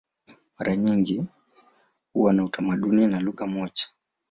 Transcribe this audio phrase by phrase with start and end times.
[0.59, 1.25] Mara nyingi
[2.13, 3.85] huwa na utamaduni na lugha moja.